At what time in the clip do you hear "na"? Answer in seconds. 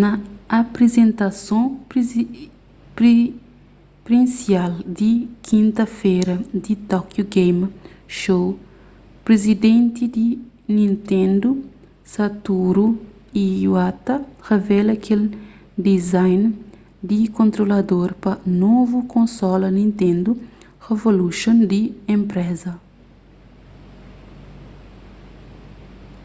0.00-0.10